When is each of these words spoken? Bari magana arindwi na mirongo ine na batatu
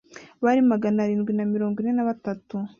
Bari 0.43 0.61
magana 0.71 0.97
arindwi 1.01 1.31
na 1.35 1.45
mirongo 1.53 1.75
ine 1.81 1.91
na 1.95 2.07
batatu 2.09 2.55